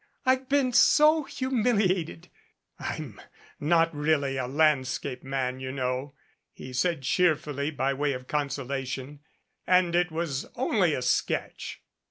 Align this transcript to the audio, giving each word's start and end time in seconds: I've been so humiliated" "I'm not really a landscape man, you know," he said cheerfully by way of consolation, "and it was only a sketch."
I've 0.25 0.49
been 0.49 0.73
so 0.73 1.25
humiliated" 1.25 2.29
"I'm 2.79 3.21
not 3.59 3.93
really 3.95 4.35
a 4.35 4.47
landscape 4.47 5.21
man, 5.23 5.59
you 5.59 5.71
know," 5.71 6.15
he 6.51 6.73
said 6.73 7.03
cheerfully 7.03 7.69
by 7.69 7.93
way 7.93 8.13
of 8.13 8.27
consolation, 8.27 9.19
"and 9.67 9.95
it 9.95 10.09
was 10.11 10.47
only 10.55 10.95
a 10.95 11.03
sketch." 11.03 11.83